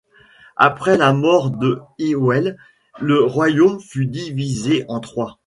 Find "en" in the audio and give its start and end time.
4.87-4.99